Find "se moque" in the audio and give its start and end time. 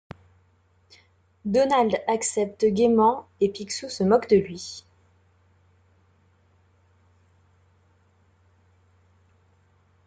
3.87-4.27